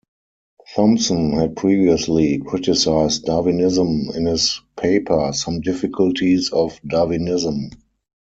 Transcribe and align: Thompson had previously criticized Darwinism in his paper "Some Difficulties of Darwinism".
Thompson 0.73 1.31
had 1.33 1.55
previously 1.55 2.39
criticized 2.39 3.25
Darwinism 3.25 4.09
in 4.15 4.25
his 4.25 4.59
paper 4.75 5.31
"Some 5.31 5.61
Difficulties 5.61 6.49
of 6.51 6.81
Darwinism". 6.87 7.69